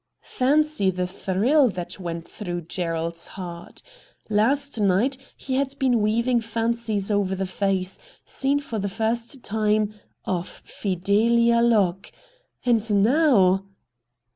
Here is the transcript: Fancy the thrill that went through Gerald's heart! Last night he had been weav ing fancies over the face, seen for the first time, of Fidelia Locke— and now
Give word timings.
Fancy 0.23 0.89
the 0.89 1.05
thrill 1.05 1.69
that 1.69 1.99
went 1.99 2.27
through 2.27 2.61
Gerald's 2.61 3.27
heart! 3.37 3.83
Last 4.31 4.79
night 4.79 5.15
he 5.37 5.57
had 5.57 5.77
been 5.77 5.99
weav 6.01 6.25
ing 6.25 6.41
fancies 6.41 7.11
over 7.11 7.35
the 7.35 7.45
face, 7.45 7.99
seen 8.25 8.59
for 8.61 8.79
the 8.79 8.89
first 8.89 9.43
time, 9.43 9.93
of 10.25 10.49
Fidelia 10.65 11.61
Locke— 11.61 12.11
and 12.65 13.03
now 13.03 13.65